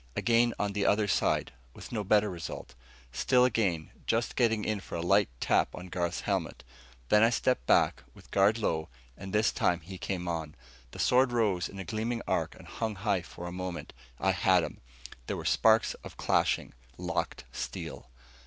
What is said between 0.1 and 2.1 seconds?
Again on the other side, with no